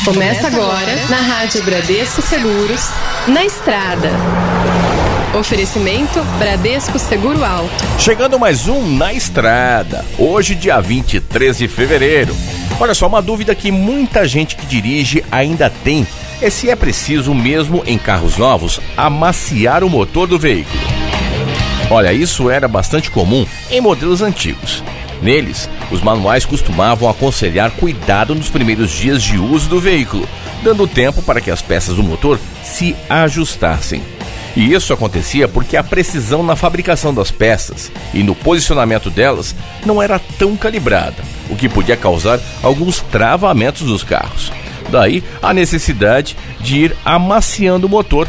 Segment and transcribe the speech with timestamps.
[0.00, 2.90] Começa agora na Rádio Bradesco Seguros,
[3.28, 4.10] na estrada.
[5.38, 7.72] Oferecimento Bradesco Seguro Alto.
[8.00, 10.04] Chegando mais um na estrada.
[10.18, 12.34] Hoje, dia 23 de fevereiro.
[12.80, 16.04] Olha só, uma dúvida que muita gente que dirige ainda tem
[16.40, 20.82] é se é preciso mesmo em carros novos amaciar o motor do veículo.
[21.88, 24.82] Olha, isso era bastante comum em modelos antigos.
[25.22, 30.28] Neles, os manuais costumavam aconselhar cuidado nos primeiros dias de uso do veículo,
[30.62, 34.02] dando tempo para que as peças do motor se ajustassem.
[34.56, 39.54] E isso acontecia porque a precisão na fabricação das peças e no posicionamento delas
[39.86, 44.52] não era tão calibrada, o que podia causar alguns travamentos dos carros.
[44.90, 48.28] Daí a necessidade de ir amaciando o motor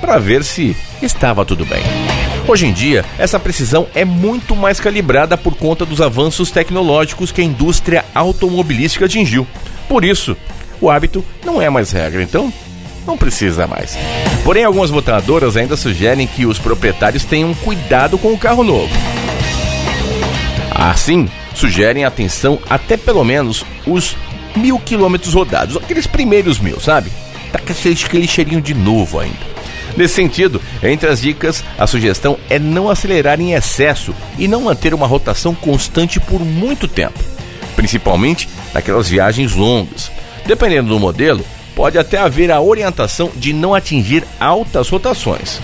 [0.00, 2.15] para ver se estava tudo bem.
[2.48, 7.40] Hoje em dia, essa precisão é muito mais calibrada por conta dos avanços tecnológicos que
[7.40, 9.44] a indústria automobilística atingiu.
[9.88, 10.36] Por isso,
[10.80, 12.52] o hábito não é mais regra, então
[13.04, 13.98] não precisa mais.
[14.44, 18.94] Porém, algumas votadoras ainda sugerem que os proprietários tenham cuidado com o carro novo.
[20.70, 24.16] Assim, sugerem atenção até pelo menos os
[24.54, 27.10] mil quilômetros rodados, aqueles primeiros mil, sabe?
[27.50, 29.55] Tá com aquele cheirinho de novo ainda.
[29.96, 34.92] Nesse sentido, entre as dicas, a sugestão é não acelerar em excesso e não manter
[34.92, 37.18] uma rotação constante por muito tempo,
[37.74, 40.10] principalmente naquelas viagens longas.
[40.44, 41.44] Dependendo do modelo,
[41.74, 45.60] pode até haver a orientação de não atingir altas rotações.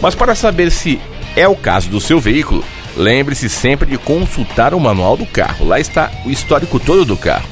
[0.00, 1.00] Mas para saber se
[1.34, 2.62] é o caso do seu veículo,
[2.96, 5.66] lembre-se sempre de consultar o manual do carro.
[5.66, 7.51] Lá está o histórico todo do carro.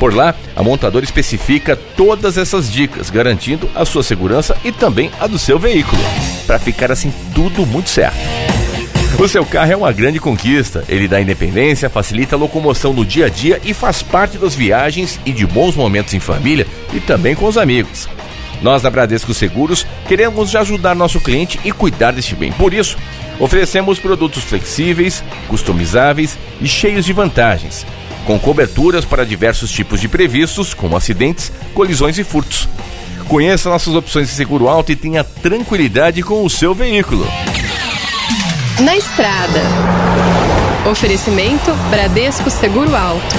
[0.00, 5.26] Por lá, a montadora especifica todas essas dicas, garantindo a sua segurança e também a
[5.26, 6.00] do seu veículo,
[6.46, 8.16] para ficar assim tudo muito certo.
[9.18, 10.82] O seu carro é uma grande conquista.
[10.88, 15.20] Ele dá independência, facilita a locomoção no dia a dia e faz parte das viagens
[15.26, 18.08] e de bons momentos em família e também com os amigos.
[18.62, 22.52] Nós da Bradesco Seguros queremos ajudar nosso cliente e cuidar deste bem.
[22.52, 22.96] Por isso,
[23.38, 27.84] oferecemos produtos flexíveis, customizáveis e cheios de vantagens
[28.26, 32.68] com coberturas para diversos tipos de previstos, como acidentes, colisões e furtos.
[33.28, 37.26] Conheça nossas opções de seguro alto e tenha tranquilidade com o seu veículo.
[38.80, 39.60] Na estrada.
[40.90, 43.36] Oferecimento Bradesco Seguro Alto.